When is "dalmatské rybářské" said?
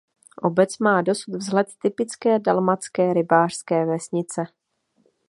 2.39-3.85